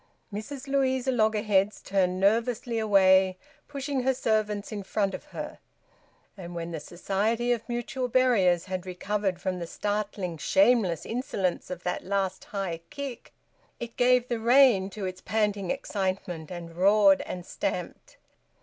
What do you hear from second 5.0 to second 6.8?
of her. And when the